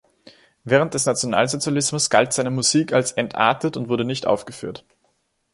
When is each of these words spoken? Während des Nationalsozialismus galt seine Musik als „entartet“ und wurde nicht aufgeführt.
Während 0.63 0.95
des 0.95 1.05
Nationalsozialismus 1.05 2.09
galt 2.09 2.33
seine 2.33 2.49
Musik 2.49 2.91
als 2.91 3.11
„entartet“ 3.11 3.77
und 3.77 3.87
wurde 3.87 4.03
nicht 4.03 4.25
aufgeführt. 4.25 4.83